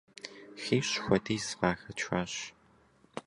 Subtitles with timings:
[0.61, 2.33] ХищӀ хуэдиз къахэтшащ.